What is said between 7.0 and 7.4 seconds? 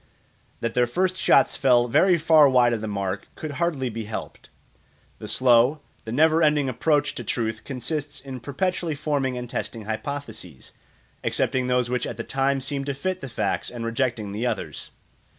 to